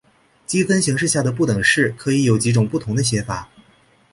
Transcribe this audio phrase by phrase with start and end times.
[0.47, 3.47] 积分形式下的不等式可以有几种不同的写法。